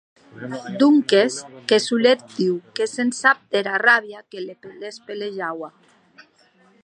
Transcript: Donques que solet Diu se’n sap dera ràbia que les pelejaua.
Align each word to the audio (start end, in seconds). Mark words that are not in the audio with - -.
Donques 0.83 1.35
que 1.67 1.77
solet 1.83 2.23
Diu 2.37 2.55
se’n 2.93 3.13
sap 3.19 3.45
dera 3.57 3.77
ràbia 3.85 4.25
que 4.37 4.45
les 4.49 4.97
pelejaua. 5.11 5.73